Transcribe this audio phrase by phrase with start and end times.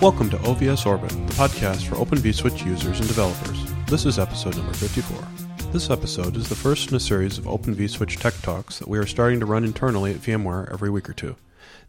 [0.00, 3.58] Welcome to OVS Orbit, the podcast for Open vSwitch users and developers.
[3.86, 5.26] This is episode number 54.
[5.72, 8.96] This episode is the first in a series of Open vSwitch Tech Talks that we
[8.96, 11.34] are starting to run internally at VMware every week or two.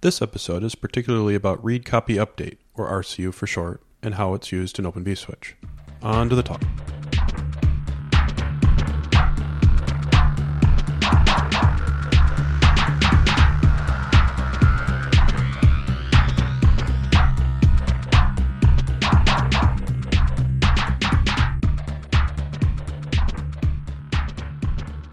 [0.01, 4.51] This episode is particularly about Read Copy Update, or RCU for short, and how it's
[4.51, 5.53] used in Open vSwitch.
[6.01, 6.63] On to the talk.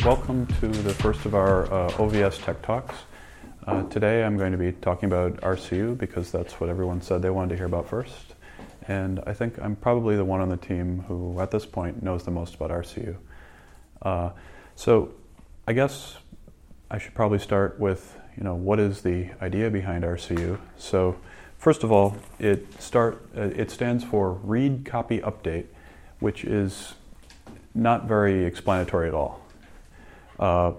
[0.06, 2.95] Welcome to the first of our uh, OVS Tech Talks.
[3.66, 7.30] Uh, today I'm going to be talking about RCU because that's what everyone said they
[7.30, 8.37] wanted to hear about first.
[8.87, 12.23] And I think I'm probably the one on the team who, at this point, knows
[12.23, 13.16] the most about RCU.
[14.01, 14.30] Uh,
[14.77, 15.10] so
[15.66, 16.18] I guess
[16.88, 20.60] I should probably start with, you know, what is the idea behind RCU?
[20.77, 21.16] So
[21.59, 25.66] first of all, it start uh, it stands for Read Copy Update,
[26.21, 26.95] which is
[27.74, 29.40] not very explanatory at all.
[30.38, 30.73] Uh,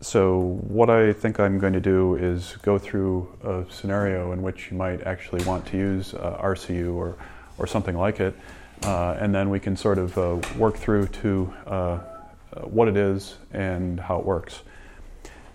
[0.00, 4.70] so what I think I'm going to do is go through a scenario in which
[4.70, 7.16] you might actually want to use uh, RCU or,
[7.58, 8.36] or something like it,
[8.82, 11.98] uh, and then we can sort of uh, work through to uh,
[12.62, 14.62] what it is and how it works.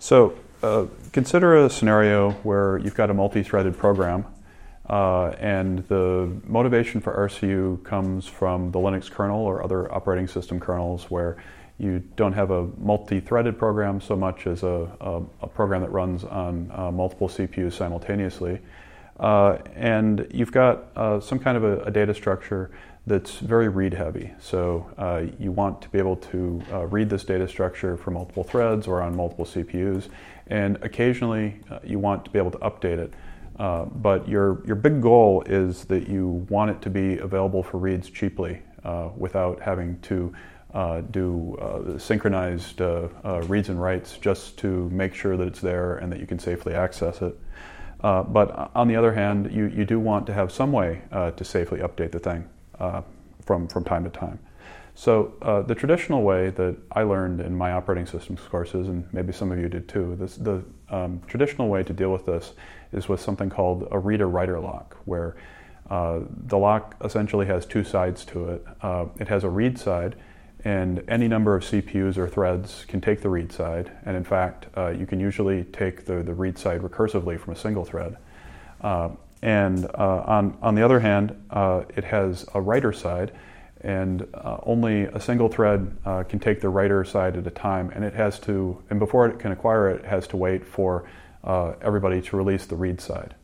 [0.00, 4.26] So uh, consider a scenario where you've got a multi-threaded program
[4.88, 11.10] and the motivation for RCU comes from the Linux kernel or other operating system kernels
[11.10, 11.36] where
[11.78, 16.24] you don't have a multi-threaded program so much as a, a, a program that runs
[16.24, 18.60] on uh, multiple CPUs simultaneously.
[19.18, 22.70] Uh, and you've got uh, some kind of a, a, data structure
[23.06, 24.32] that's very read heavy.
[24.40, 28.42] So uh, you want to be able to uh, read this data structure for multiple
[28.42, 30.08] threads or on multiple CPUs.
[30.46, 33.12] And occasionally uh, you want to be able to update it.
[34.02, 38.08] but your, your big goal is that you want it to be available for reads
[38.08, 38.62] cheaply
[39.16, 40.32] without having to
[40.74, 45.60] uh, do uh, synchronized uh, uh, reads and writes just to make sure that it's
[45.60, 47.38] there and that you can safely access it.
[48.00, 51.02] Uh, but on the other hand, you, you do want to have some way
[51.36, 52.48] to safely update the thing
[53.42, 54.38] from, from time to time.
[54.94, 55.34] So
[55.68, 59.58] the traditional way that I learned in my operating systems courses, and maybe some of
[59.58, 62.54] you did too, this, the um, traditional way to deal with this
[62.92, 65.36] is with something called a reader-writer lock, where
[65.88, 68.66] the lock essentially has two sides to it.
[69.20, 70.16] it has a read side,
[70.64, 73.90] and any number of CPUs or threads can take the read side.
[74.04, 77.56] And in fact, uh, you can usually take the, the read side recursively from a
[77.56, 78.16] single thread.
[78.80, 79.10] Uh,
[79.42, 83.32] and uh, on, on the other hand, uh, it has a writer side,
[83.80, 85.96] and uh, only a single thread
[86.28, 87.90] can take the writer side at a time.
[87.90, 91.08] And it has to, and before it can acquire it, it has to wait for
[91.44, 93.34] everybody to release the read side.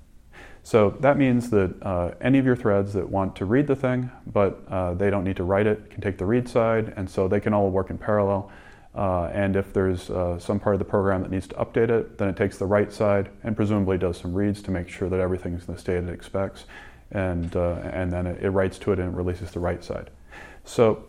[0.62, 4.10] So that means that uh, any of your threads that want to read the thing,
[4.26, 7.26] but uh, they don't need to write it, can take the read side, and so
[7.26, 8.50] they can all work in parallel.
[8.94, 12.18] Uh, and if there's uh, some part of the program that needs to update it,
[12.18, 15.20] then it takes the write side and presumably does some reads to make sure that
[15.20, 16.64] everything's in the state it expects,
[17.12, 20.10] and, uh, and then it, it, writes to it and it releases the write side.
[20.64, 21.04] So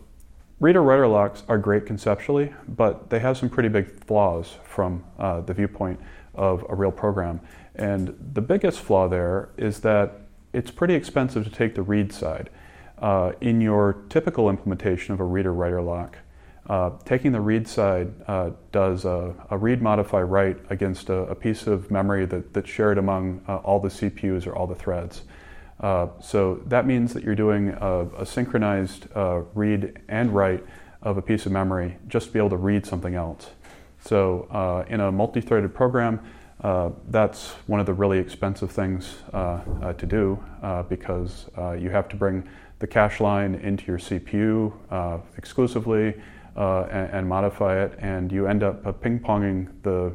[0.59, 5.53] reader-writer locks are great conceptually, but they have some pretty big flaws from uh, the
[5.53, 5.99] viewpoint
[6.35, 7.39] of a real program.
[7.79, 10.19] And the biggest flaw there is that
[10.51, 12.49] it's pretty expensive to take the read side.
[13.01, 16.17] Uh, in your typical implementation of a reader writer lock,
[16.67, 21.35] uh, taking the read side uh, does a, a, read modify write against a, a,
[21.35, 25.21] piece of memory that, that's shared among uh, all the CPUs or all the threads.
[25.79, 30.63] Uh, so that means that you're doing a, a synchronized uh, read and write
[31.01, 33.51] of a piece of memory just to be able to read something else.
[34.01, 36.19] So in a multi-threaded program,
[36.61, 41.71] uh, that's one of the really expensive things uh, uh, to do uh, because uh,
[41.71, 42.47] you have to bring
[42.79, 46.13] the cache line into your CPU uh, exclusively
[46.55, 50.11] and, and, modify it, and you end up ping-ponging the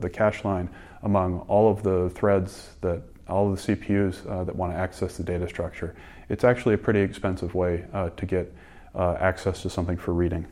[0.00, 0.70] the cache line
[1.02, 5.22] among all of the threads that all of the CPUs that want to access the
[5.22, 5.94] data structure.
[6.30, 7.84] It's actually a pretty expensive way
[8.16, 8.50] to get
[8.96, 10.46] access to something for reading.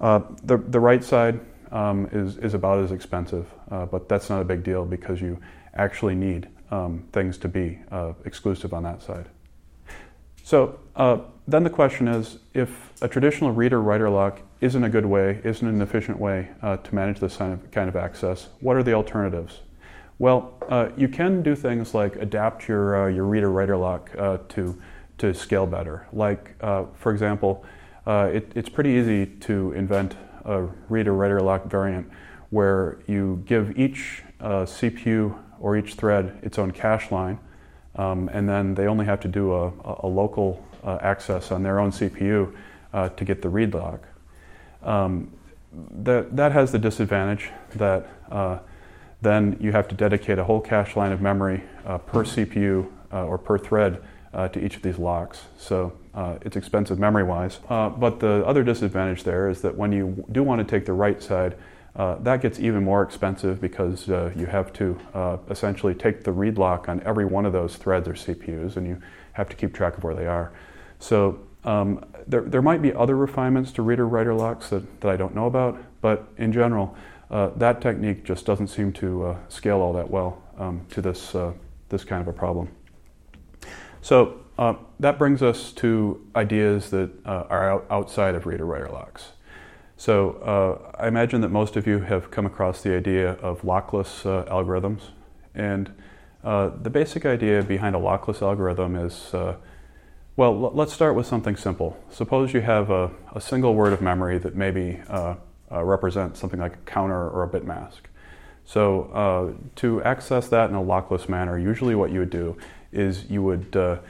[0.00, 1.40] the the write side
[1.72, 5.40] um, is, is about as expensive, uh, but that's not a big deal because you
[5.74, 9.26] actually need um, things to be uh, exclusive on that side.
[10.42, 15.06] So uh, then the question is if a traditional reader writer lock isn't a good
[15.06, 18.76] way, isn't an efficient way uh, to manage this kind of, kind of access, what
[18.76, 19.60] are the alternatives?
[20.18, 24.80] Well, uh, you can do things like adapt your, uh, your reader writer lock to,
[25.18, 26.06] to scale better.
[26.12, 27.64] Like, for example,
[28.06, 32.10] it, it's pretty easy to invent a reader writer lock variant
[32.50, 37.38] where you give each uh, CPU or each thread its own cache line,
[37.96, 39.72] Um, and then they only have to do a,
[40.02, 42.54] a local uh, access on their own CPU
[42.92, 44.00] uh, to get the read lock.
[44.82, 45.30] Um,
[46.02, 48.58] that, that has the disadvantage that uh,
[49.20, 53.26] then you have to dedicate a whole cache line of memory uh, per CPU uh,
[53.26, 54.02] or per thread
[54.52, 55.46] to each of these locks.
[55.58, 57.60] So uh, it's expensive memory wise.
[57.68, 60.92] Uh, but the other disadvantage there is that when you do want to take the
[60.92, 61.56] right side,
[61.96, 66.32] uh, that gets even more expensive because uh, you have to uh, essentially take the
[66.32, 69.00] read lock on every one of those threads or CPUs and you
[69.32, 70.52] have to keep track of where they are.
[70.98, 75.16] So um, there, there might be other refinements to reader writer locks that, that I
[75.16, 76.96] don't know about, but in general,
[77.30, 81.36] that technique just doesn't seem to scale all that well um, to this,
[81.88, 82.68] this kind of a problem.
[84.02, 88.90] So uh, that brings us to ideas that uh, are out, outside of reader writer
[88.90, 89.32] locks.
[89.96, 94.26] So uh, I imagine that most of you have come across the idea of lockless
[94.26, 95.00] uh, algorithms.
[95.54, 95.90] And
[96.44, 99.56] uh, the basic idea behind a lockless algorithm is uh,
[100.36, 101.98] well, l- let's start with something simple.
[102.10, 105.00] Suppose you have a, a single word of memory that maybe
[105.70, 108.08] represents something like a counter or a bit mask.
[108.66, 112.56] So, to access that in a lockless manner, usually what you would do
[112.92, 114.00] is you would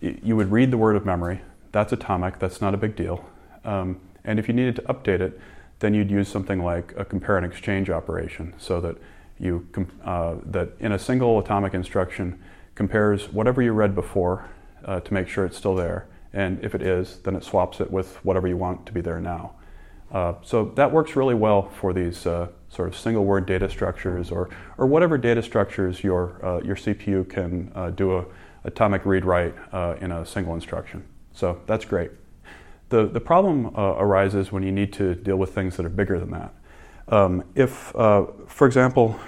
[0.00, 1.40] you would read the word of memory.
[1.72, 2.38] That's atomic.
[2.38, 3.24] That's not a big deal.
[3.64, 5.40] Um, and if you needed to update it,
[5.80, 8.96] then you'd use something like a compare and exchange operation, so that
[9.38, 9.66] you
[10.04, 12.40] uh, that in a single atomic instruction
[12.74, 14.48] compares whatever you read before
[14.84, 17.90] uh, to make sure it's still there, and if it is, then it swaps it
[17.90, 19.52] with whatever you want to be there now.
[20.10, 24.30] Uh, so that works really well for these uh, sort of single word data structures
[24.30, 24.48] or,
[24.78, 28.24] or whatever data structures your, uh, your CPU can uh, do a
[28.64, 31.04] atomic read write uh, in a single instruction.
[31.32, 32.10] So that's great.
[32.88, 36.18] The, the problem uh, arises when you need to deal with things that are bigger
[36.18, 36.54] than that.
[37.08, 39.18] Um, if, for example,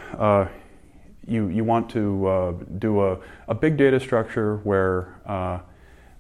[1.27, 3.19] you, you want to do a,
[3.49, 5.15] a big data structure where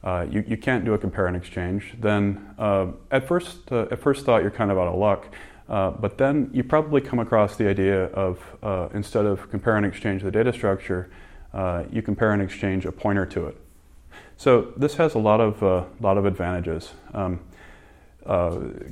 [0.03, 4.01] uh, you, you can't do a compare and exchange, then uh, at, first, uh, at
[4.01, 5.27] first thought you're kind of out of luck.
[5.69, 9.87] Uh, but then you probably come across the idea of uh, instead of compare and
[9.87, 11.11] exchange the data structure,
[11.53, 13.57] uh, you compare and exchange a pointer to it.
[14.37, 15.63] So this has a lot of,
[16.01, 16.93] lot of advantages.
[17.13, 17.41] Um,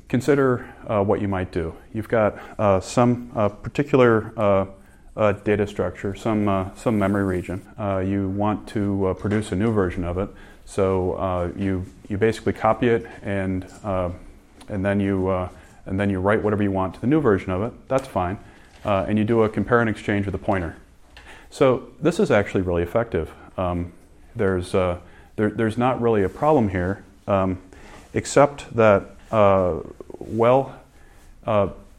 [0.09, 1.75] consider what you might do.
[1.95, 3.31] You've got some
[3.63, 4.69] particular
[5.17, 7.67] data structure, some, some memory region.
[8.05, 10.29] you want to produce a new version of it.
[10.69, 14.11] So uh, you you basically copy it and uh,
[14.69, 15.49] and then you uh,
[15.87, 17.89] and then you write whatever you want to the new version of it.
[17.89, 18.39] That's fine,
[18.85, 20.77] uh, and you do a compare and exchange with a pointer.
[21.51, 23.33] So this is actually really effective.
[23.57, 23.93] Um,
[24.37, 24.99] there's uh,
[25.37, 27.59] there, there's not really a problem here, um,
[28.15, 29.81] except that uh,
[30.19, 30.79] well,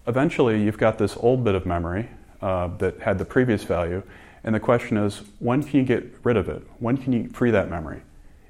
[0.07, 2.07] eventually you've got this old bit of memory
[2.42, 4.04] that had the previous value,
[4.44, 6.62] and the question is, when can you get rid of it?
[6.80, 8.02] When can you free that memory?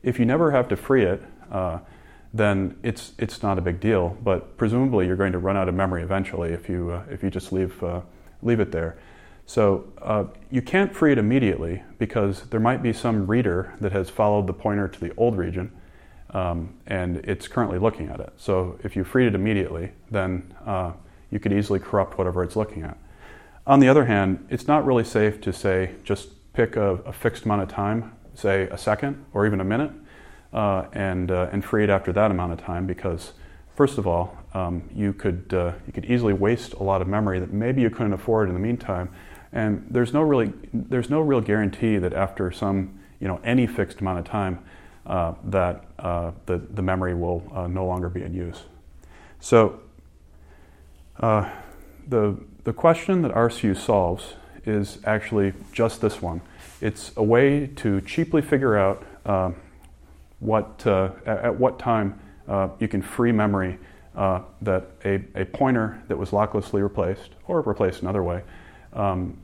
[0.04, 1.22] If you never have to free it,
[1.52, 1.80] uh,
[2.34, 4.16] then it's it's not a big deal.
[4.24, 7.30] But presumably, you're going to run out of memory eventually if you uh, if you
[7.30, 8.02] just leave uh,
[8.44, 8.98] leave it there.
[9.50, 14.08] So uh, you can't free it immediately because there might be some reader that has
[14.08, 15.72] followed the pointer to the old region,
[16.30, 18.32] um, and it's currently looking at it.
[18.38, 20.92] So if you freed it immediately, then uh,
[21.32, 22.96] you could easily corrupt whatever it's looking at.
[23.66, 27.46] On the other hand, it's not really safe to say just pick a, a fixed
[27.46, 29.92] amount of time say a second or even a minute,
[30.54, 33.34] uh, and uh, and free it after that amount of time because
[33.76, 37.40] first of all, um, you could uh, you could easily waste a lot of memory
[37.40, 39.10] that maybe you couldn't afford in the meantime,
[39.52, 44.02] and there's no really there's no real guarantee that after some you know any fixed
[44.02, 44.60] amount of time
[45.06, 48.64] uh, that uh, the the memory will uh, no longer be in use.
[49.40, 49.80] So
[51.20, 56.42] the the question that RCU solves is actually just this one.
[56.82, 59.52] It's a way to cheaply figure out uh,
[60.40, 63.78] what, uh, at what time uh, you can free memory
[64.16, 68.44] uh, that a, a pointer that was locklessly replaced or replaced another way,
[68.94, 69.38] um,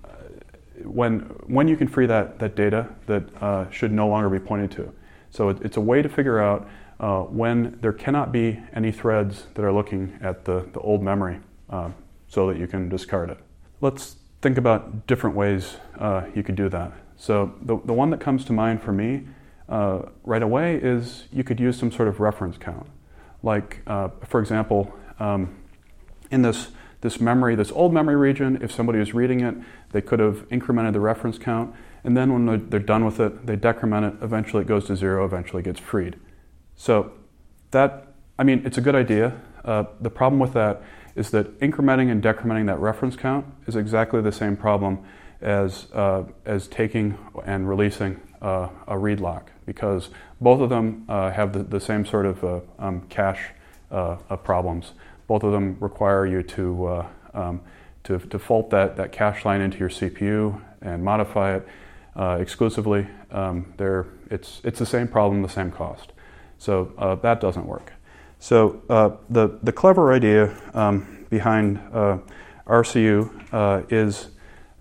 [0.83, 4.71] when, when you can free that, that data that uh, should no longer be pointed
[4.71, 4.93] to.
[5.29, 6.67] So it, it's a way to figure out
[6.99, 11.39] uh, when there cannot be any threads that are looking at the, the old memory
[12.27, 13.37] so that you can discard it.
[13.81, 15.77] Let's think about different ways
[16.33, 16.93] you could do that.
[17.17, 19.27] So the, the one that comes to mind for me
[19.69, 22.87] uh, right away is you could use some sort of reference count.
[23.41, 25.55] Like, uh, for example, um,
[26.31, 26.69] in this,
[27.01, 29.55] this memory, this old memory region, if somebody was reading it,
[29.91, 31.73] they could have incremented the reference count,
[32.03, 34.95] and then when they're, they're done with it, they decrement it, eventually it goes to
[34.95, 36.19] zero, eventually gets freed.
[36.75, 37.11] So
[37.71, 39.39] that, I mean, it's a good idea.
[39.63, 40.83] Uh, the problem with that
[41.15, 45.03] is that incrementing and decrementing that reference count is exactly the same problem
[45.41, 50.09] as, uh, as taking and releasing uh, a read lock because
[50.39, 53.51] both of them uh, have the, the, same sort of uh, um, cache
[53.91, 54.91] uh, problems.
[55.27, 57.61] Both of them require you to, uh, um,
[58.03, 61.67] to, to fault that, that cache line into your CPU and modify it
[62.39, 63.07] exclusively.
[63.31, 63.73] Um,
[64.29, 66.11] it's, it's the same problem, the same cost.
[66.57, 67.91] So that doesn't work.
[68.39, 68.81] So
[69.29, 71.79] the, the clever idea um, behind
[72.67, 74.29] RCU is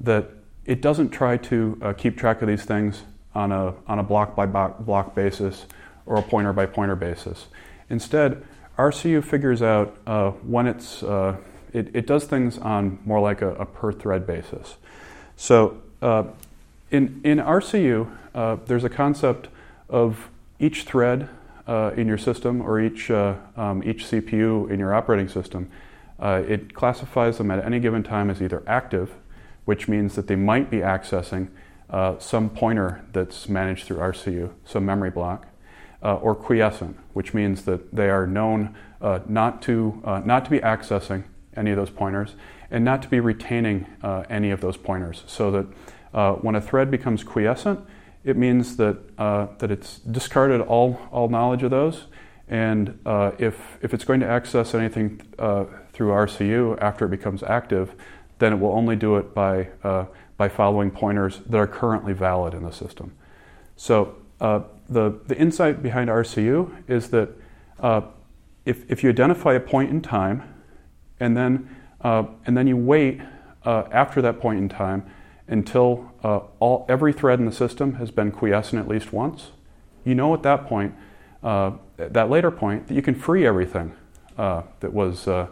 [0.00, 0.30] that
[0.64, 3.02] it doesn't try to uh, keep track of these things
[3.34, 5.66] on a, on a block by block basis
[6.06, 7.48] or a pointer by pointer basis.
[7.90, 8.44] Instead,
[8.78, 11.36] RCU figures out uh, when it's, uh,
[11.72, 14.76] it, it, does things on more like a, a per thread basis.
[15.36, 16.24] So uh,
[16.90, 19.48] in, in RCU, uh, there's a concept
[19.88, 20.28] of
[20.58, 21.28] each thread
[21.66, 25.70] uh, in your system or each, um, each CPU in your operating system.
[26.20, 29.12] it classifies them at any given time as either active,
[29.64, 31.48] which means that they might be accessing
[31.90, 35.46] uh, some pointer that's managed through RCU, some memory block,
[36.04, 40.50] uh, or quiescent, which means that they are known uh, not, to, uh, not to
[40.50, 41.24] be accessing
[41.56, 42.34] any of those pointers
[42.70, 45.24] and not to be retaining uh, any of those pointers.
[45.26, 45.66] So that
[46.12, 47.80] uh, when a thread becomes quiescent,
[48.24, 52.06] it means that, that it's discarded all, all knowledge of those.
[52.48, 52.98] And
[53.38, 55.18] if, if it's going to access anything
[55.92, 57.94] through RCU after it becomes active,
[58.38, 60.06] then it will only do it by, uh,
[60.36, 63.12] by following pointers that are currently valid in the system.
[63.76, 67.30] So uh, the, the insight behind RCU is that
[67.80, 68.02] uh,
[68.64, 70.42] if, if you identify a point in time
[71.20, 73.20] and then, uh, and then you wait
[73.64, 75.04] uh, after that point in time
[75.48, 79.50] until uh, all, every thread in the system has been quiescent at least once,
[80.04, 80.94] you know at that point,
[81.42, 83.94] that later point, that you can free everything
[84.36, 85.50] that was that,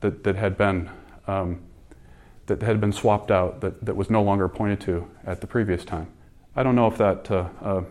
[0.00, 0.90] that, that had been
[1.26, 1.60] um,
[2.48, 5.84] that had been swapped out that, that was no longer pointed to at the previous
[5.84, 6.08] time.
[6.58, 7.84] I don't know if that uh, uh,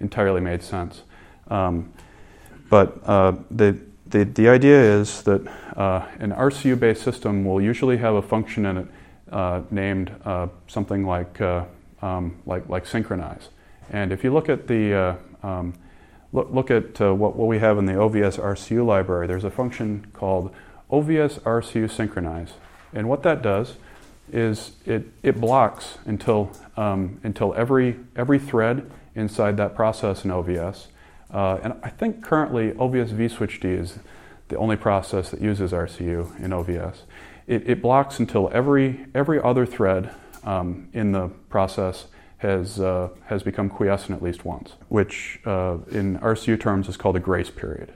[0.00, 1.02] entirely made sense.
[1.48, 1.92] Um,
[2.70, 7.98] but uh, the, the, the idea is that uh, an RCU based system will usually
[7.98, 8.86] have a function in it
[9.30, 10.10] uh, named
[10.68, 11.38] something like,
[12.00, 13.50] um, like, like synchronize.
[13.90, 15.74] And if you look at the um,
[16.32, 20.06] look, look at what, what we have in the OVS RCU library, there's a function
[20.14, 20.50] called
[20.90, 22.54] OVS RCU synchronize.
[22.94, 23.74] And what that does
[24.32, 30.86] is it, it blocks until, um, until every, every thread inside that process in OVS.
[31.32, 33.98] Uh, and I think currently OVS vSwitchD is
[34.48, 37.02] the only process that uses RCU in OVS.
[37.46, 40.14] It, it blocks until every, every other thread
[40.44, 42.06] um, in the process
[42.38, 47.16] has, uh, has become quiescent at least once, which uh, in RCU terms is called
[47.16, 47.94] a grace period.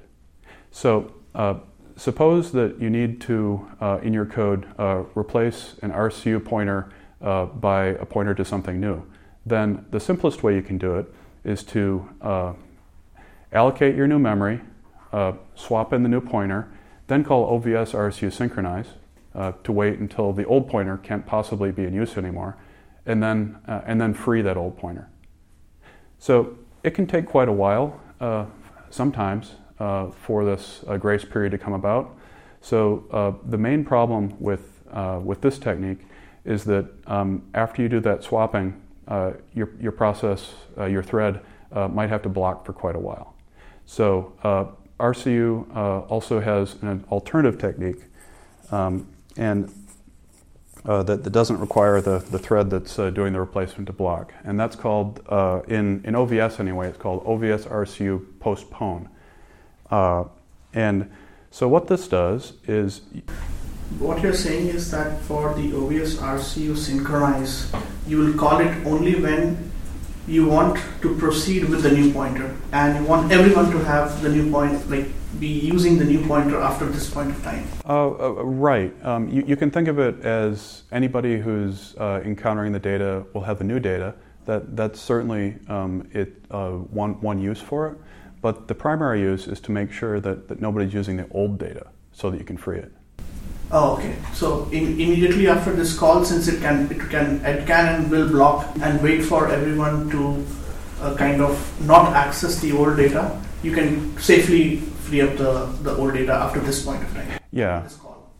[0.70, 1.54] So uh,
[1.98, 6.90] suppose that you need to, uh, in your code, uh, replace an RCU pointer
[7.20, 9.02] uh, by a pointer to something new.
[9.44, 11.12] Then the simplest way you can do it
[11.44, 12.52] is to uh,
[13.52, 14.60] allocate your new memory,
[15.12, 16.70] uh, swap in the new pointer,
[17.08, 18.88] then call OVS RCU synchronize
[19.34, 22.56] uh, to wait until the old pointer can't possibly be in use anymore,
[23.06, 25.08] and then, and then free that old pointer.
[26.18, 28.00] So it can take quite a while
[28.90, 32.16] sometimes uh, for this uh, grace period to come about.
[32.60, 34.74] So uh, the main problem with
[35.22, 36.00] with this technique
[36.44, 38.80] is that um, after you do that swapping,
[39.54, 43.34] your your process, your thread might have to block for quite a while.
[43.86, 44.32] So
[44.98, 45.76] RCU
[46.08, 48.02] also has an alternative technique,
[48.70, 49.06] um,
[49.36, 49.70] and
[50.84, 54.32] uh, that, that, doesn't require the, the thread that's uh, doing the replacement to block.
[54.44, 59.08] And that's called, uh, in, in OVS anyway, it's called OVS RCU postpone.
[59.90, 60.24] Uh,
[60.74, 61.10] and
[61.50, 63.02] so what this does is.
[63.98, 67.72] What you're saying is that for the OVS RCU synchronize,
[68.06, 69.70] you will call it only when
[70.26, 74.28] you want to proceed with the new pointer and you want everyone to have the
[74.28, 75.06] new point, like
[75.40, 77.66] be using the new pointer after this point of time.
[77.88, 78.92] Uh, uh, right.
[79.04, 83.42] Um, you, you, can think of it as anybody who's uh, encountering the data will
[83.42, 84.14] have the new data.
[84.44, 87.98] That, that's certainly um, it, uh, one, one use for it.
[88.40, 91.88] But the primary use is to make sure that, that nobody's using the old data
[92.12, 92.92] so that you can free it.
[93.70, 94.16] Oh, okay.
[94.32, 98.28] So in, immediately after this call, since it can it can it can and will
[98.28, 100.46] block and wait for everyone to
[101.02, 105.94] uh, kind of not access the old data, you can safely free up the, the
[105.96, 107.40] old data after this point of time.
[107.50, 107.88] Yeah.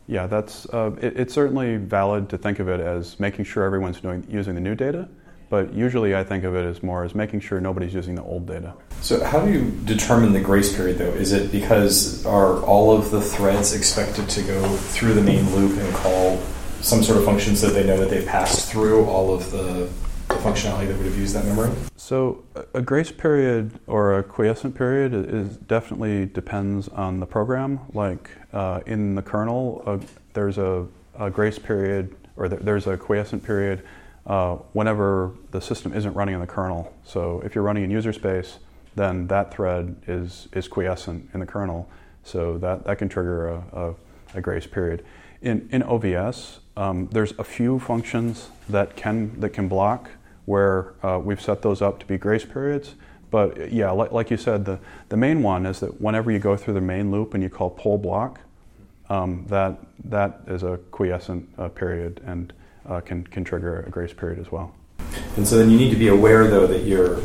[0.07, 4.01] Yeah, that's uh, it, it's certainly valid to think of it as making sure everyone's
[4.01, 5.07] doing, using the new data,
[5.49, 8.45] but usually I think of it as more as making sure nobody's using the old
[8.45, 8.73] data.
[9.01, 11.11] So how do you determine the grace period though?
[11.11, 15.77] Is it because are all of the threads expected to go through the main loop
[15.77, 16.41] and call
[16.81, 19.89] some sort of function so they know that they've passed through all of the,
[20.27, 21.71] the functionality that would have used that memory?
[21.97, 27.81] So a grace period or a quiescent period is definitely depends on the program.
[27.93, 29.99] Like uh, in the kernel, uh,
[30.33, 30.87] there's a,
[31.19, 33.83] a, grace period or there's a quiescent period
[34.25, 36.93] uh, whenever the system isn't running in the kernel.
[37.03, 38.59] So if you're running in user space,
[38.95, 41.89] then that thread is, is quiescent in the kernel.
[42.23, 43.95] So that, that can trigger a, a,
[44.35, 45.05] a grace period.
[45.41, 50.09] In, in OVS, um, there's a few functions that can, that can block
[50.45, 52.95] where uh, we've set those up to be grace periods.
[53.31, 56.57] But yeah, like, like, you said, the, the main one is that whenever you go
[56.57, 58.41] through the main loop and you call poll block,
[59.09, 62.53] um, that, that is a quiescent uh, period and
[62.89, 64.73] uh, can, can trigger a grace period as well.
[65.37, 67.21] And so then you need to be aware, though, that you're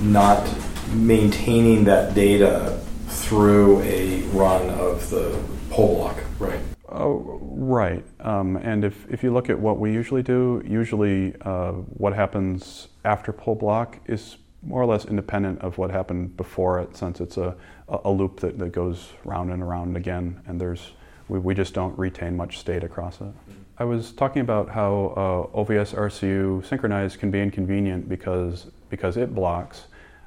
[0.00, 0.48] not
[0.94, 5.38] maintaining that data through a run of the
[5.70, 6.60] poll block, right?
[6.88, 8.04] Oh, right.
[8.20, 12.88] Um, and if, if you look at what we usually do, usually uh, what happens
[13.04, 17.36] after poll block is more or less independent of what happened before it, since it's
[17.36, 17.54] a,
[17.88, 20.92] a loop that, that goes round and around again, and there's
[21.28, 23.32] we, we just don't retain much state across it.
[23.78, 29.34] I was talking about how uh, OVS RCU synchronize can be inconvenient because because it
[29.34, 29.84] blocks,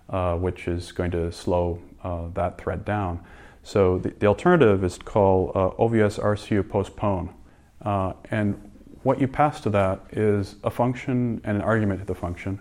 [0.10, 3.22] uh, which is going to slow uh, that thread down.
[3.63, 7.34] So the, the alternative is to call uh, OVS RCU postpone.
[7.82, 8.53] Uh, and
[9.01, 12.60] what you pass to that is a function and an argument to the function.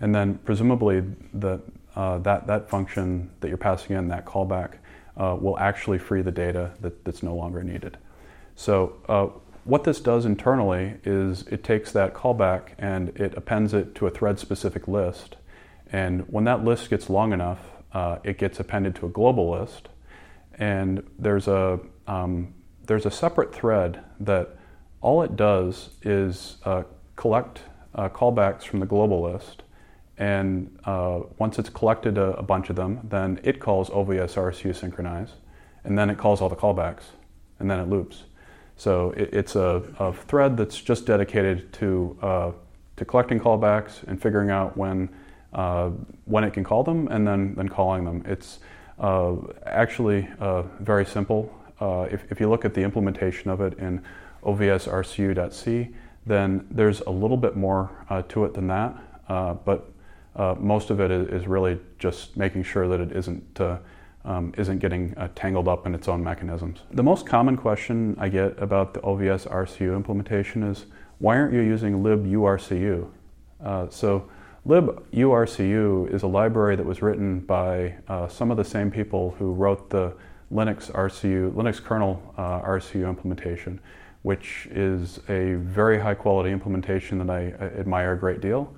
[0.00, 1.02] And then presumably
[1.34, 1.60] the,
[1.96, 4.74] uh, that, that function that you're passing in, that callback,
[5.16, 7.98] will actually free the data that, that's no longer needed.
[8.54, 14.06] So what this does internally is it takes that callback and it appends it to
[14.06, 15.36] a thread-specific list.
[15.92, 17.60] And when that list gets long enough,
[17.92, 19.88] uh, it gets appended to a global list
[20.60, 22.54] and there's a um,
[22.86, 24.56] there's a separate thread that
[25.00, 26.82] all it does is uh,
[27.16, 27.62] collect
[27.94, 29.62] uh, callbacks from the global list,
[30.18, 34.74] and uh, once it's collected a, a, bunch of them, then it calls OVS RCU
[34.76, 35.30] synchronize,
[35.84, 37.04] and then it calls all the callbacks,
[37.58, 38.24] and then it loops.
[38.80, 42.52] So it, it's a, a, thread that's just dedicated to uh,
[42.96, 45.10] to collecting callbacks and figuring out when
[45.52, 45.90] uh,
[46.24, 48.22] when it can call them, and then then calling them.
[48.24, 48.60] It's
[48.98, 51.54] uh, actually, uh, very simple.
[51.78, 54.02] Uh, if, if, you look at the implementation of it in
[54.44, 55.88] ovsrcu.c,
[56.24, 58.96] then there's a little bit more uh, to it than that,
[59.64, 59.92] but
[60.58, 63.60] most of it is, really just making sure that it isn't,
[64.24, 66.80] um, isn't getting tangled up in its own mechanisms.
[66.90, 70.86] The most common question I get about the OVS RCU implementation is,
[71.18, 73.08] why aren't you using liburcu?
[73.90, 74.28] so
[74.66, 79.52] liburcu is a library that was written by uh, some of the same people who
[79.52, 80.14] wrote the
[80.52, 83.80] Linux RCU, Linux kernel uh, RCU implementation,
[84.22, 88.74] which is a very high quality implementation that I, I admire a great deal.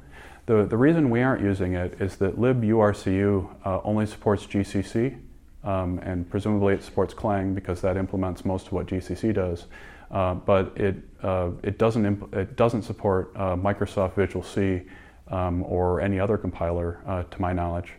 [0.46, 5.18] The, the reason we aren't using it is that liburcu uh, only supports GCC,
[5.64, 9.66] um, and presumably it supports Clang because that implements most of what GCC does.
[10.10, 14.82] Uh, but it, uh, it, doesn't imp- it doesn't support uh, Microsoft Visual C
[15.28, 17.92] um, or any other compiler, uh, to my knowledge.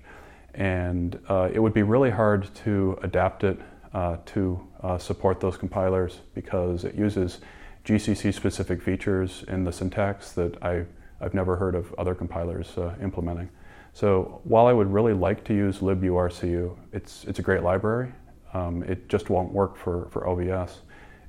[0.53, 3.59] And uh, it would be really hard to adapt it
[3.93, 4.59] uh, to
[4.99, 7.39] support those compilers because it uses
[7.85, 10.85] GCC specific features in the syntax that I,
[11.19, 13.49] I've never heard of other compilers implementing.
[13.93, 18.11] So while I would really like to use liburcu, it's, it's a great library.
[18.53, 20.77] Um, it just won't work for, for OVS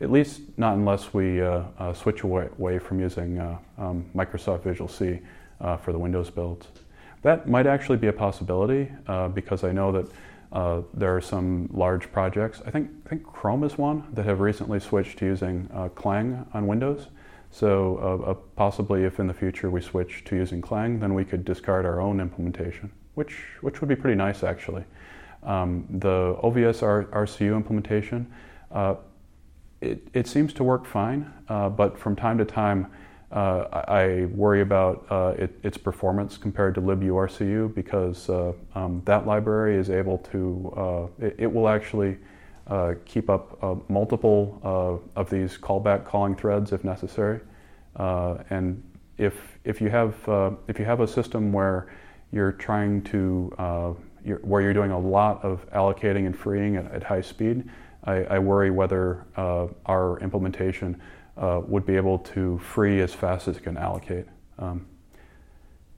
[0.01, 4.63] at least not unless we uh, uh, switch away, away, from using uh, um, Microsoft
[4.63, 5.21] Visual C,
[5.61, 6.67] uh, for the Windows builds.
[7.23, 10.09] That might actually be a possibility uh, because I know that
[10.53, 12.61] uh, there are some large projects.
[12.67, 16.67] I think, I think Chrome is one that have recently switched to using Clang on
[16.67, 17.09] Windows.
[17.55, 21.25] So uh, uh, possibly if in the future we switch to using Clang, then we
[21.25, 24.83] could discard our own implementation, which, which would be pretty nice actually.
[25.45, 28.27] Um, the OVS R- RCU implementation,
[29.81, 32.89] it, it seems to work fine, but from time to time,
[33.31, 39.27] uh, I worry about uh, it, its performance compared to liburcu because uh, um, that
[39.27, 42.19] library is able to, uh, it, it, will actually
[42.67, 44.61] uh, keep up uh, multiple
[45.15, 47.41] of these callback calling threads if necessary.
[47.97, 48.83] and
[49.17, 50.15] if, if, you have,
[50.67, 51.93] if you have a system where
[52.33, 57.03] you're trying to, you're, where you're doing a lot of allocating and freeing at, at
[57.03, 57.69] high speed,
[58.05, 61.01] I, I worry whether our implementation
[61.37, 64.27] uh, would be able to free as fast as it can allocate.
[64.59, 64.87] Um,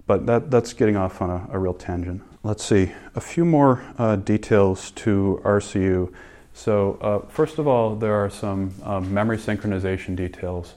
[0.07, 2.23] but that, that's getting off on a, a, real tangent.
[2.43, 6.13] Let's see, a few more uh, details to RCU.
[6.57, 10.75] So, uh, first of all, there are some um, memory synchronization details.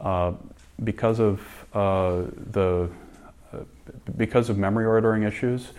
[0.00, 0.32] Uh,
[0.82, 2.88] because of uh, the
[4.16, 5.72] because of memory ordering issues,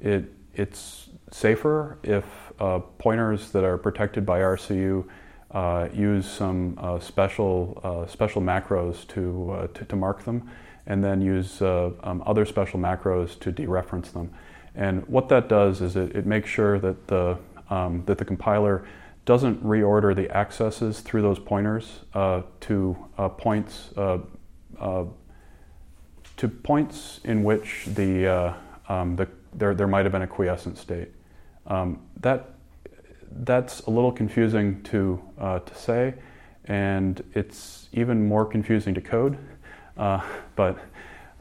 [0.00, 2.24] it, it's safer if
[2.58, 5.06] uh, pointers that are protected by RCU
[5.52, 10.50] uh, use some uh, special, uh, special macros to, uh, to, to, mark them,
[10.86, 14.32] and then use uh, um, other special macros to dereference them.
[14.74, 17.38] And what that does is it, it makes sure that the,
[17.70, 18.86] um, that the compiler
[19.24, 22.00] doesn't reorder the accesses through those pointers
[22.60, 22.96] to
[23.38, 23.90] points
[26.36, 28.54] to points in which the,
[28.88, 29.26] um, the
[29.56, 31.08] there, there might have been a quiescent state.
[31.66, 32.50] Um, that,
[33.30, 36.14] that's a little confusing to, uh, to say,
[36.66, 39.38] and it's even more confusing to code.
[39.96, 40.20] Uh,
[40.56, 40.78] but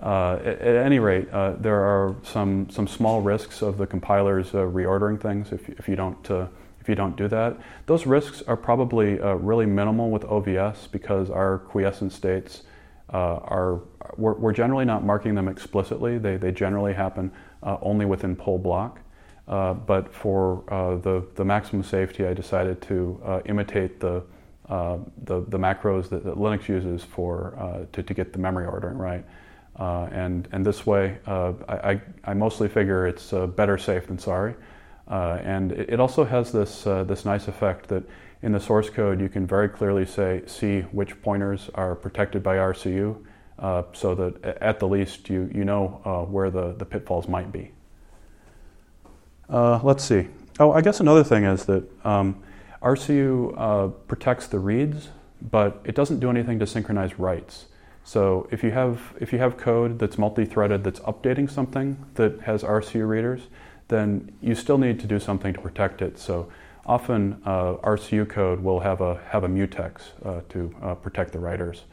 [0.06, 4.54] uh, at, at, any rate, uh, there are some, some small risks of the compilers
[4.54, 6.46] uh, reordering things if, if, you don't, uh,
[6.80, 7.58] if you don't do that.
[7.88, 12.62] Those risks are probably really minimal with OVS because our quiescent states
[13.10, 13.82] are,
[14.16, 16.20] we're, we're, generally not marking them explicitly.
[16.20, 17.32] They, they generally happen
[17.64, 19.00] only within poll block.
[19.48, 24.24] Uh, but for uh, the, the maximum safety, I decided to uh, imitate the,
[24.68, 29.26] the, the, macros that, that, Linux uses for, to, to get the memory ordering right.
[29.78, 34.56] And, and this way, I, I, mostly figure it's better safe than sorry.
[35.08, 38.04] and it, it, also has this, this nice effect that
[38.42, 42.58] in the source code, you can very clearly say, see which pointers are protected by
[42.58, 43.18] RCU,
[43.58, 47.52] uh, so that at the least you, you know uh, where the, the pitfalls might
[47.52, 47.72] be.
[49.50, 50.28] Uh, let's see.
[50.60, 52.44] Oh, I guess another thing is that um,
[52.82, 55.10] RCU uh, protects the reads,
[55.42, 57.66] but it doesn't do anything to synchronize writes.
[58.06, 62.64] So if you have if you have code that's multi-threaded that's updating something that has
[62.64, 63.42] RCU readers,
[63.90, 66.18] then you still need to do something to protect it.
[66.18, 66.50] So
[66.86, 71.40] often uh, RCU code will have a have a mutex uh, to uh, protect the
[71.40, 71.84] writers.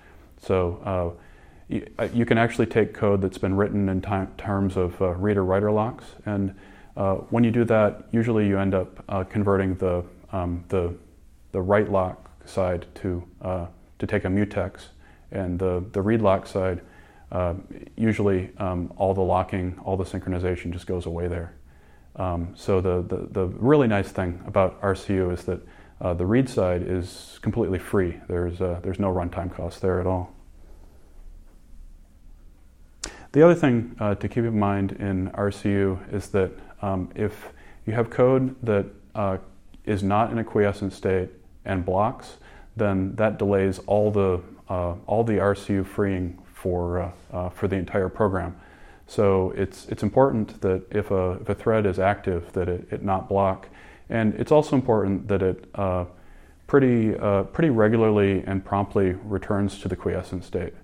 [0.41, 1.25] So uh,
[1.69, 4.03] you, you, can actually take code that's been written in
[4.37, 6.55] terms of reader-writer locks and
[6.97, 10.95] uh, when you do that, usually you end up uh, converting the, um, the,
[11.53, 13.67] the write lock side to, uh,
[13.99, 14.89] to take a mutex,
[15.33, 16.81] and the, the read lock side,
[17.31, 17.55] uh,
[17.97, 21.55] usually um, all the locking, all the synchronization just goes away there.
[22.17, 25.61] Um, so the, the, the, really nice thing about RCU is that
[26.03, 28.21] uh, the read side is completely free.
[28.29, 30.35] There's, uh, there's no runtime cost there at all.
[33.33, 37.49] The other thing uh, to keep in mind in RCU is that um, if
[37.87, 39.39] you have code that uh,
[39.87, 41.31] is not in a quiescent state
[41.65, 42.37] and blocks,
[42.77, 44.41] then that delays all the
[44.73, 48.57] uh, all the RCU freeing for uh, uh, for the entire program.
[49.07, 53.03] So it's it's important that if a if a thread is active, that it, it
[53.03, 53.69] not block,
[54.09, 56.07] and it's also important that it uh,
[56.67, 60.75] pretty uh, pretty regularly and promptly returns to the quiescent state.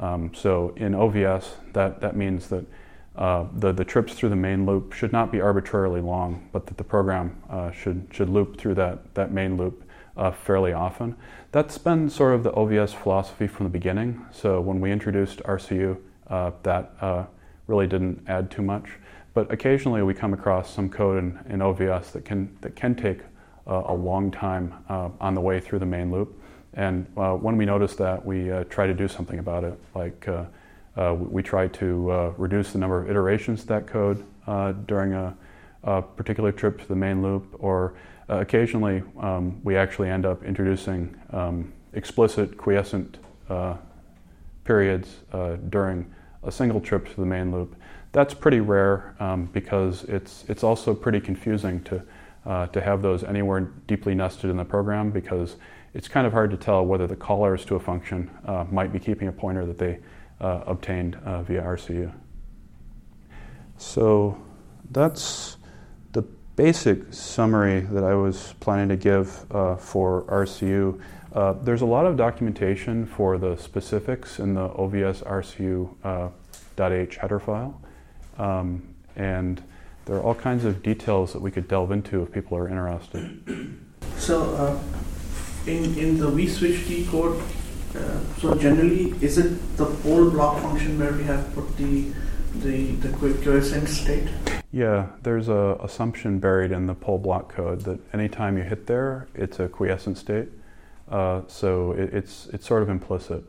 [0.00, 2.64] Um, so in OVS, that that means that
[3.16, 6.76] uh, the, the trips through the main loop should not be arbitrarily long, but that
[6.78, 9.82] the program uh, should, should loop through that, that main loop
[10.18, 11.16] uh, fairly often.
[11.52, 14.24] That's been sort of the OVS philosophy from the beginning.
[14.30, 15.96] So when we introduced RCU,
[16.28, 17.24] uh, that uh,
[17.66, 18.90] really didn't add too much.
[19.32, 23.20] But occasionally we come across some code in, in OVS that can, that can take
[23.66, 26.40] a long time on the way through the main loop.
[26.72, 30.26] And when we notice that, we try to do something about it, like
[30.98, 35.36] uh, we try to uh, reduce the number of iterations that code uh, during a,
[35.84, 37.94] a, particular trip to the main loop, or
[38.30, 43.76] uh, occasionally um, we actually end up introducing um, explicit quiescent uh,
[44.64, 46.12] periods uh, during
[46.42, 47.74] a single trip to the main loop.
[48.12, 52.02] That's pretty rare um, because it's, it's also pretty confusing to,
[52.72, 55.56] to have those anywhere deeply nested in the program because
[55.92, 58.30] it's kind of hard to tell whether the callers to a function
[58.70, 59.98] might be keeping a pointer that they
[60.40, 62.12] uh, obtained uh, via RCU.
[63.76, 64.40] So
[64.90, 65.56] that's
[66.58, 71.00] basic summary that I was planning to give uh, for RCU.
[71.32, 76.30] Uh, there's a lot of documentation for the specifics in the OVS RCU uh,
[76.84, 77.80] .h header file.
[78.38, 78.82] Um,
[79.14, 79.62] and
[80.04, 83.22] there are all kinds of details that we could delve into if people are interested.
[84.16, 84.76] So, uh,
[85.70, 87.40] in, in the vSwitch code,
[87.94, 92.10] uh, so generally, is it the poll block function where we have put the
[92.54, 94.26] the the quick quiescent state?
[94.70, 99.28] Yeah, there's a assumption buried in the poll block code that anytime you hit there,
[99.34, 100.48] it's a quiescent state.
[101.10, 103.44] Uh, so it, it's it's sort of implicit.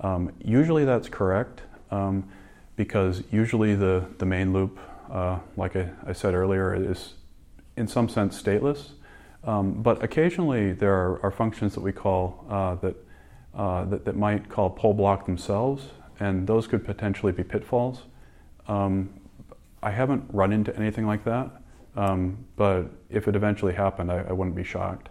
[0.00, 2.28] Um, usually that's correct um,
[2.76, 4.78] because usually the the main loop,
[5.10, 7.14] uh, like I, I, said earlier, is
[7.76, 8.90] in some sense stateless.
[9.44, 12.94] Um, but occasionally there are, are, functions that we call uh, that
[13.56, 15.86] uh, that, that might call poll block themselves,
[16.20, 18.02] and those could potentially be pitfalls.
[18.68, 19.10] Um,
[19.82, 21.50] I haven't run into anything like that,
[21.96, 25.08] um, but if it eventually happened, I, I wouldn't be shocked.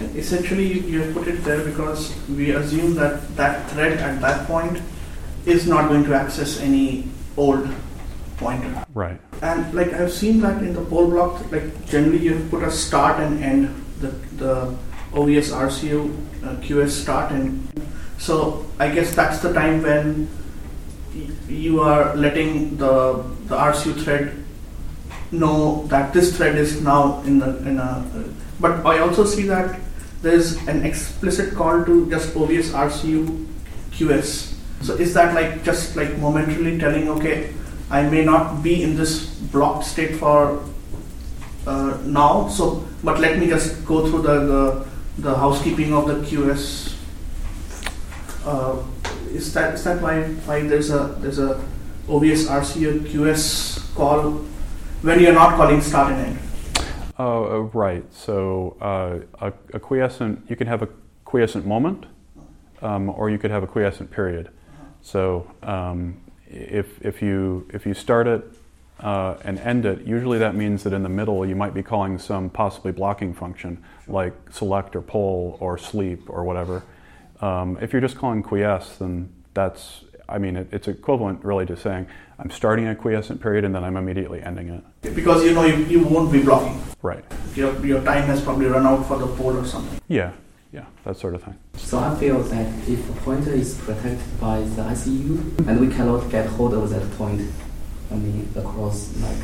[0.00, 4.80] Essentially, you have put it there because we assume that that thread at that point
[5.44, 7.68] is not going to access any old
[8.36, 8.84] pointer.
[8.94, 9.20] Right.
[9.42, 13.20] And like I've seen that in the poll block, like generally you put a start
[13.20, 14.76] and end the the
[15.12, 17.66] OVS RCU uh, QS start and
[18.18, 20.28] so I guess that's the time when
[21.48, 24.44] you are letting the the RCU thread
[25.30, 28.04] know that this thread is now in the in a.
[28.60, 29.78] But I also see that
[30.22, 33.46] there's an explicit call to just OVS RCU
[33.92, 34.54] QS.
[34.82, 37.52] So is that like just like momentarily telling okay,
[37.90, 40.62] I may not be in this blocked state for
[41.66, 42.48] uh, now.
[42.48, 44.86] So, but let me just go through the the,
[45.18, 46.94] the housekeeping of the QS.
[48.44, 48.82] Uh,
[49.32, 51.62] is that is that why why there's a there's a
[52.08, 54.44] OVS RCU QS call
[55.02, 56.38] when you're not calling start and end?
[57.18, 58.04] Uh, right.
[58.12, 60.88] So uh, a, a, quiescent, you can have a
[61.24, 62.06] quiescent moment,
[62.80, 64.50] um, or you could have a quiescent period.
[65.02, 68.44] So um, if if you if you start it
[69.00, 72.18] uh, and end it, usually that means that in the middle you might be calling
[72.18, 76.82] some possibly blocking function like select or poll or sleep or whatever.
[77.40, 81.76] Um, if you're just calling quiesce, then that's I mean it, it's equivalent really to
[81.76, 82.06] saying
[82.38, 85.14] I'm starting a quiescent period and then I'm immediately ending it.
[85.14, 86.80] Because you know you, you won't be blocking.
[87.02, 87.24] Right.
[87.54, 90.00] Your, your time has probably run out for the poll or something.
[90.08, 90.32] Yeah,
[90.72, 91.56] yeah, that sort of thing.
[91.74, 96.30] So I feel that if a pointer is protected by the RCU and we cannot
[96.30, 97.40] get hold of that point,
[98.10, 99.38] I mean across like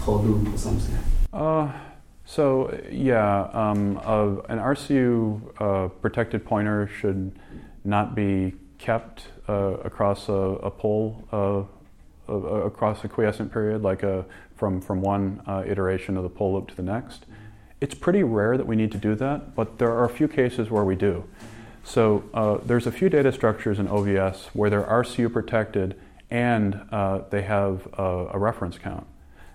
[0.00, 0.98] whole loop or something.
[1.32, 1.70] Uh,
[2.24, 7.32] so yeah, um, uh, an RCU uh, protected pointer should
[7.84, 11.64] not be kept uh, across a, a poll uh,
[12.28, 14.24] across a quiescent period, like a,
[14.56, 17.26] from, from one uh, iteration of the poll loop to the next.
[17.80, 20.70] It's pretty rare that we need to do that, but there are a few cases
[20.70, 21.24] where we do.
[21.82, 27.22] So uh, there's a few data structures in OVS where they're RCU protected and uh,
[27.30, 29.06] they have a, a, reference count.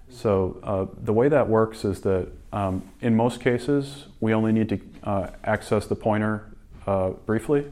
[0.10, 4.70] So uh, the way that works is that um, in most cases we only need
[4.70, 6.46] to uh, access the pointer
[6.88, 7.72] uh, briefly,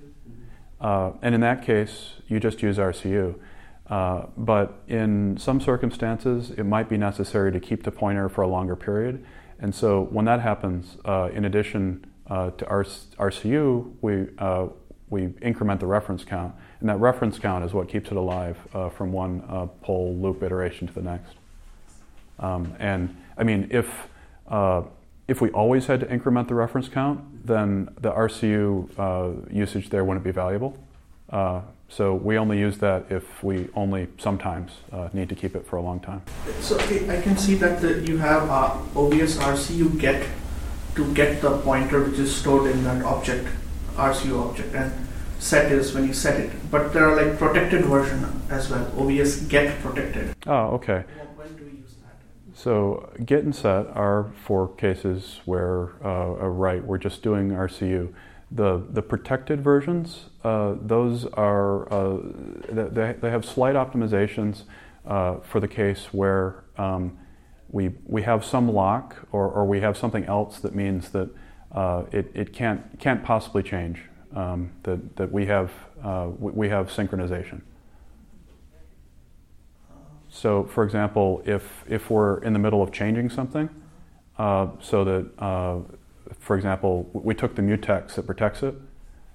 [0.79, 3.35] and in that case you just use RCU.
[3.89, 8.47] Uh, but in some circumstances, it might be necessary to keep the pointer for a
[8.47, 9.23] longer period.
[9.59, 14.67] And so when that happens, uh, in addition uh, to RCU, we, uh,
[15.09, 16.53] we increment the reference count.
[16.79, 19.41] And that reference count is what keeps it alive uh, from one
[19.81, 21.35] poll loop iteration to the next.
[22.39, 24.09] Um, and I mean, if,
[25.27, 30.23] if we always had to increment the reference count, then the RCU usage there wouldn't
[30.23, 30.77] be valuable.
[31.89, 35.77] So we only use that if we only sometimes uh, need to keep it for
[35.77, 36.21] a long time.
[36.59, 40.27] So I can see that the, you have uh, OVS RCU get
[40.95, 43.47] to get the pointer which is stored in that object,
[43.95, 44.91] RCU object, and
[45.39, 46.51] set is when you set it.
[46.69, 48.85] But there are like protected version as well.
[48.97, 50.35] OVS get protected.
[50.45, 51.05] Oh, okay.
[51.35, 52.17] When do we use that?
[52.57, 58.11] So get and set are for cases where, uh, uh right, we're just doing RCU.
[58.49, 62.17] The, the protected versions, uh, those are, uh,
[62.67, 64.63] they, they have slight optimizations
[65.05, 67.19] uh, for the case where um,
[67.69, 71.29] we, we have some lock or, or we have something else that means that
[71.73, 74.01] uh, it, it can't, can't possibly change,
[74.35, 75.71] um, that, that we, have,
[76.03, 77.61] uh, we have synchronization.
[80.37, 83.69] So, for example, if, if we're in the middle of changing something,
[84.37, 85.31] uh, so that
[86.39, 88.75] for example, we took the mutex that protects it,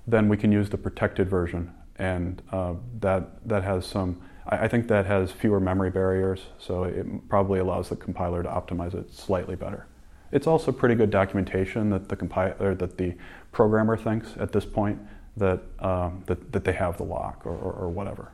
[0.06, 4.20] then we can use the protected version, and uh, that that has some.
[4.46, 8.48] I, I, think that has fewer memory barriers, so it probably allows the compiler to
[8.48, 9.86] optimize it slightly better.
[10.30, 13.14] It's also pretty good documentation that the compiler that the
[13.52, 15.00] programmer thinks at this point
[15.36, 18.32] that um, that, that they have the lock or, or, or whatever.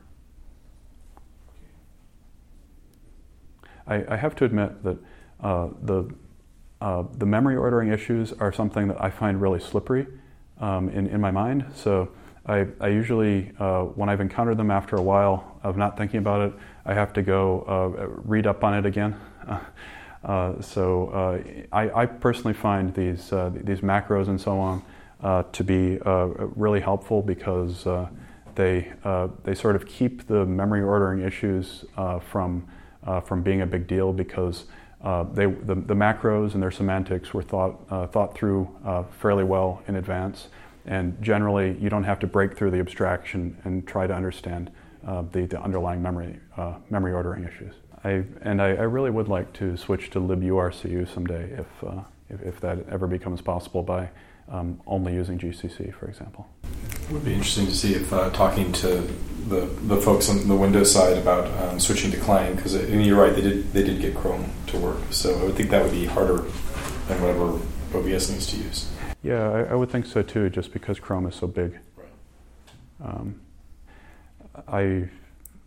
[3.89, 4.97] I, I, have to admit that
[5.41, 6.13] uh, the
[6.81, 10.07] uh, the memory ordering issues are something that I find really slippery
[10.59, 11.65] um, in, in my mind.
[11.75, 12.09] So
[12.45, 16.41] I, I usually, uh, when I've encountered them after a while of not thinking about
[16.41, 16.53] it,
[16.85, 19.15] I have to go uh, read up on it again.
[20.21, 24.83] Uh, so uh, I, I, personally find these, these macros and so on
[25.53, 27.87] to be really helpful because
[28.55, 28.91] they,
[29.45, 31.85] they sort of keep the memory ordering issues
[32.19, 32.67] from,
[33.25, 34.65] from being a big deal because
[35.01, 39.45] uh, they, the, the, macros and their semantics were thought, uh, thought through uh, fairly
[39.45, 40.49] well in advance.
[40.85, 44.71] And generally, you don't have to break through the abstraction and try to understand
[45.07, 47.73] uh, the, the underlying memory uh, memory ordering issues.
[48.03, 52.41] I, and I, I, really would like to switch to liburcu someday if, uh, if,
[52.41, 54.09] if, that ever becomes possible by
[54.49, 56.47] um, only using GCC, for example.
[56.63, 59.01] It would be interesting to see if uh, talking to
[59.47, 63.33] the, the folks on the Windows side about um, switching to Clang, because you're right,
[63.33, 66.05] they did they did get Chrome to work, so I would think that would be
[66.05, 66.43] harder
[67.07, 67.59] than whatever
[67.97, 68.91] OBS needs to use.
[69.23, 71.79] Yeah, I, I would think so too, just because Chrome is so big.
[71.97, 72.07] Right.
[73.03, 73.41] Um,
[74.67, 75.09] I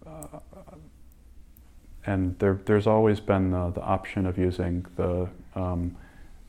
[0.06, 0.38] uh,
[2.06, 5.96] and there, there's always been uh, the option of using the um,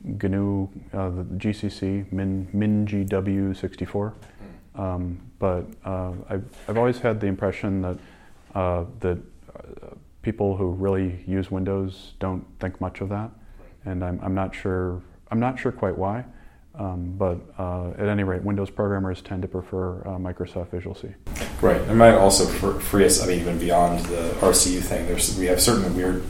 [0.04, 4.12] GNU, uh, the GCC Min MinGW64,
[4.76, 7.98] um, but uh, I've, I've always had the impression that
[8.54, 9.18] uh, that
[9.56, 13.30] uh, people who really use Windows don't think much of that,
[13.84, 16.24] and I'm, I'm not sure I'm not sure quite why.
[16.76, 21.08] Um, but uh, at any rate, Windows programmers tend to prefer uh, Microsoft Visual C.
[21.62, 21.80] Right.
[21.80, 22.46] It might also
[22.80, 23.22] free us.
[23.22, 26.24] I mean, even beyond the RCU thing, there's we have certain weird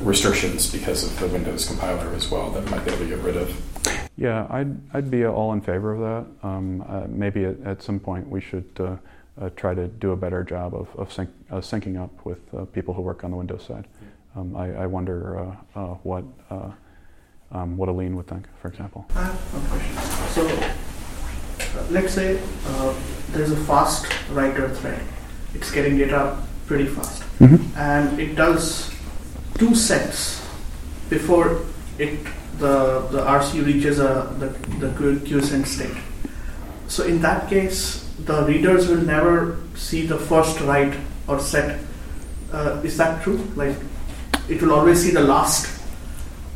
[0.00, 3.36] restrictions because of the Windows compiler as well that might be able to get rid
[3.36, 4.08] of.
[4.16, 6.48] Yeah, I'd I'd be all in favor of that.
[6.48, 8.70] Um, uh, maybe at, at, some point we should.
[8.78, 8.96] Uh,
[9.40, 12.40] uh, try to do a better job of, of sync, uh, syncing up with
[12.72, 13.86] people who work on the Windows side.
[14.34, 15.56] Um, I, I, wonder
[16.02, 16.24] what
[17.52, 19.06] um, what Alin would think, for example.
[19.14, 19.96] I have a question.
[20.30, 20.46] So,
[21.80, 22.94] uh, let's say uh,
[23.30, 25.02] there's a fast writer thread.
[25.54, 27.78] It's getting data pretty fast, mm-hmm.
[27.78, 28.92] and it does
[29.58, 30.40] two sets
[31.10, 31.62] before
[31.98, 32.24] it
[32.58, 35.96] the the RCU reaches a the the quiescent state.
[36.88, 41.78] So in that case, the readers will never see the first write or set.
[42.52, 43.36] Uh, is that true?
[43.54, 43.76] Like,
[44.48, 45.68] it will always see the last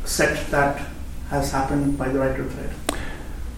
[0.05, 0.81] set that
[1.29, 2.73] has happened by the writer thread.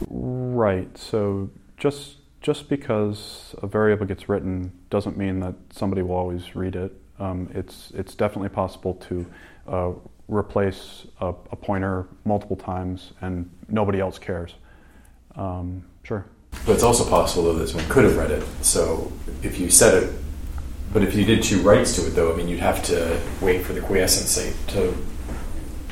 [0.10, 0.98] Right.
[0.98, 6.76] So just just because a variable gets written doesn't mean that somebody will always read
[6.76, 6.92] it.
[7.20, 9.26] Um, it's it's definitely possible to
[9.68, 9.92] uh,
[10.28, 14.56] replace a, a, pointer multiple times and nobody else cares.
[15.36, 16.26] Um, sure.
[16.66, 18.44] But it's also possible though that someone could have read it.
[18.62, 19.12] So
[19.44, 20.14] if you set it,
[20.94, 23.64] but if you did two writes to it though, I mean you'd have to wait
[23.64, 24.96] for the quiescent state to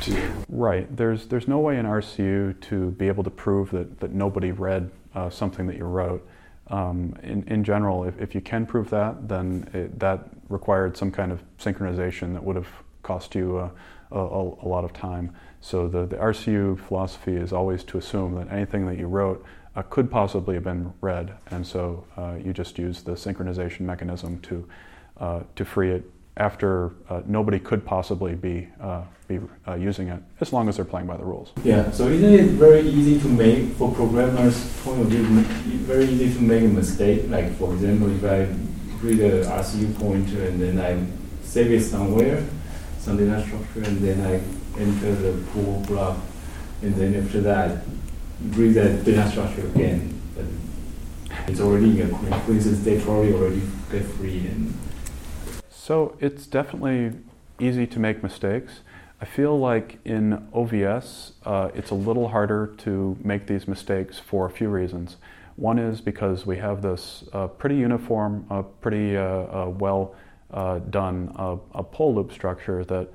[0.02, 0.94] to right.
[0.96, 4.92] There's there's no way in RCU to be able to prove that that nobody read
[5.16, 6.28] uh, something that you wrote.
[6.68, 11.12] Um, in, in general, if, if you can prove that, then it, that required some
[11.12, 12.70] kind of synchronization that would have
[13.02, 13.70] cost you uh,
[14.12, 15.36] a, a, a, lot of time.
[15.60, 19.44] So the, the RCU philosophy is always to assume that anything that you wrote
[19.76, 24.40] uh, could possibly have been read, and so uh, you just use the synchronization mechanism
[24.42, 24.68] to
[25.20, 26.04] uh, to free it
[26.38, 29.40] after uh, nobody could possibly be uh, be
[29.78, 31.54] using it as long as they're playing by the rules.
[31.64, 31.90] Yeah.
[31.92, 35.24] So isn't it very easy to make for programmers' point of view?
[35.86, 37.30] Very easy to make a mistake.
[37.30, 38.54] Like for example, if I
[39.04, 41.06] read a RCU pointer and then I
[41.46, 42.44] save it somewhere,
[43.00, 44.34] some data structure, and then I
[44.80, 46.18] enter the poll block,
[46.82, 47.84] and then after that
[48.50, 50.20] read that data structure again.
[50.36, 50.46] But
[51.48, 53.62] it's already in a quiescent state, probably already
[53.92, 54.74] get free and
[55.84, 57.12] so it's definitely
[57.60, 58.80] easy to make mistakes.
[59.20, 64.46] I feel like in OVS, uh, it's a little harder to make these mistakes for
[64.46, 65.18] a few reasons.
[65.56, 70.16] One is because we have this uh, pretty uniform, uh, pretty uh, uh, well
[70.52, 71.32] uh, done
[71.74, 73.10] a poll loop structure that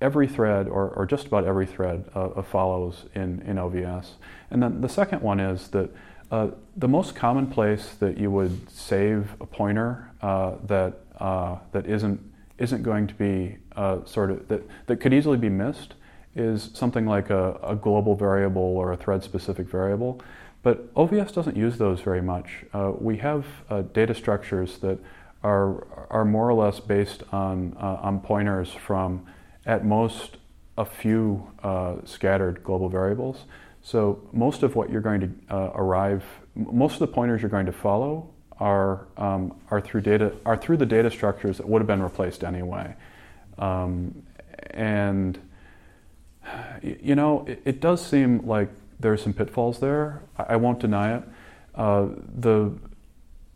[0.00, 2.04] every thread, or, or, just about every thread,
[2.50, 4.12] follows in, in OVS.
[4.50, 5.90] And then the second one is that
[6.30, 10.94] the most common place that you would save a pointer that
[11.72, 12.20] that isn't
[12.58, 13.58] isn't going to be
[14.06, 15.94] sort of that, that could easily be missed
[16.36, 20.20] is something like a, a global variable or a thread specific variable.
[20.66, 22.64] But OVS doesn't use those very much.
[22.74, 24.98] Uh, we have uh, data structures that
[25.44, 29.24] are, are more or less based on, uh, on pointers from
[29.64, 30.38] at most
[30.76, 33.44] a few uh, scattered global variables.
[33.80, 36.24] So most of what you're going to arrive,
[36.56, 40.78] most of the pointers you're going to follow are, um, are, through data, are through
[40.78, 42.92] the data structures that would have been replaced anyway.
[43.56, 44.20] Um,
[44.72, 45.38] and,
[46.82, 48.68] you know, it, it, does seem like
[49.00, 50.22] there are some pitfalls there.
[50.38, 51.22] I, I won't deny it.
[51.74, 52.72] Uh, the,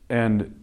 [0.09, 0.55] and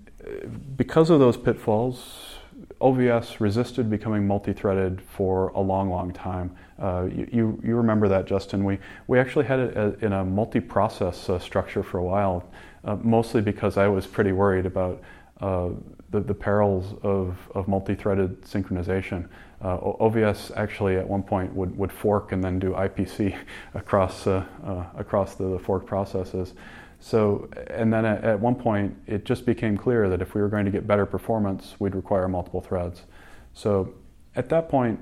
[0.76, 2.36] because of those pitfalls,
[2.82, 6.56] OVS resisted becoming multi-threaded for a long, long time.
[6.80, 8.64] Uh, you, you, remember that, Justin.
[8.64, 12.48] We, we actually had it in a multi-process uh, structure for a while
[12.88, 15.02] uh, mostly because I was pretty worried about
[15.42, 15.70] uh,
[16.10, 19.28] the, the, perils of, of multi-threaded synchronization.
[19.60, 23.36] Uh, OVS actually at one point would, would fork and then do IPC
[23.74, 26.54] across, uh, uh, across the, the fork processes.
[27.00, 30.50] So, and then at, at one point, it just became clear that if we were
[30.50, 33.04] going to get better performance, we'd require multiple threads.
[33.54, 33.94] So,
[34.36, 35.00] at that point,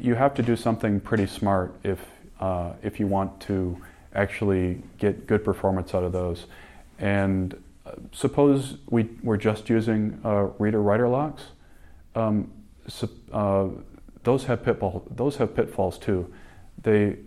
[0.00, 2.04] you have to do something pretty smart if
[2.40, 3.78] uh, if you want to
[4.14, 6.46] actually get good performance out of those.
[6.98, 7.54] And
[7.86, 11.42] uh, suppose we were just using uh, reader-writer locks.
[12.14, 12.50] Um,
[13.32, 13.68] uh,
[14.22, 16.32] those have pitfall, those have pitfalls too.
[16.82, 17.18] They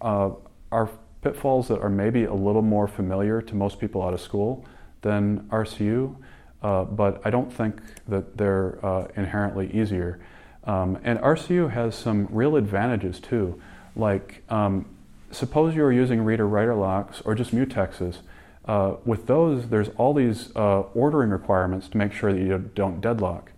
[0.00, 0.30] uh,
[0.72, 0.90] are
[1.22, 4.64] pitfalls that are maybe a little more familiar to most people out of school
[5.02, 6.16] than RCU,
[6.62, 10.20] uh, but I don't think that they're uh, inherently easier.
[10.64, 13.60] Um, and RCU has some real advantages too.
[13.96, 14.86] Like, um,
[15.30, 18.18] suppose you are using reader writer locks or just mutexes.
[18.66, 23.00] Uh, with those, there's all these uh, ordering requirements to make sure that you don't
[23.00, 23.52] deadlock.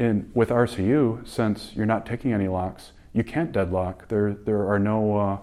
[0.00, 4.08] In, with RCU, since you're not taking any locks, you can't deadlock.
[4.08, 5.38] There, there are no uh,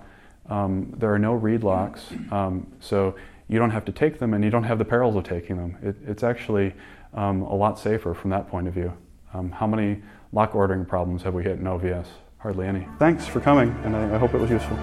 [0.51, 3.15] um, there are no read locks, um, so
[3.47, 5.77] you don't have to take them and you don't have the perils of taking them.
[5.83, 6.73] It, it's actually
[7.13, 8.91] um, a lot safer from that point of view.
[9.33, 10.01] Um, how many
[10.31, 12.07] lock ordering problems have we hit in OVS?
[12.39, 12.87] Hardly any.
[12.97, 14.77] Thanks for coming, and I, I hope it was useful.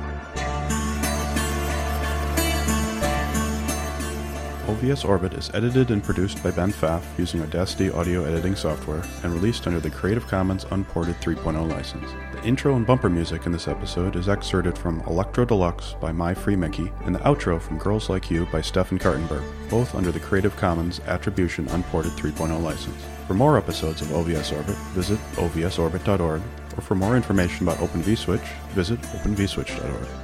[4.66, 9.34] OVS Orbit is edited and produced by Ben Pfaff using Audacity audio editing software and
[9.34, 12.10] released under the Creative Commons Unported 3.0 license.
[12.32, 16.32] The intro and bumper music in this episode is excerpted from Electro Deluxe by My
[16.32, 20.20] Free Mickey and the outro from Girls Like You by Stefan Kartenberg, both under the
[20.20, 23.04] Creative Commons Attribution Unported 3.0 license.
[23.26, 26.40] For more episodes of OVS Orbit, visit ovsorbit.org,
[26.76, 30.24] or for more information about Open vSwitch, visit openvswitch.org.